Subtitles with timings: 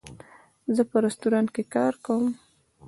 [0.75, 2.31] زه په رستورانټ کې کار کوم